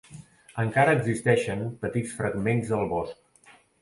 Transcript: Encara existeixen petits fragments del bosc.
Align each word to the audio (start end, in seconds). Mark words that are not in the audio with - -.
Encara 0.61 0.95
existeixen 0.99 1.61
petits 1.83 2.17
fragments 2.23 2.73
del 2.73 2.89
bosc. 2.95 3.21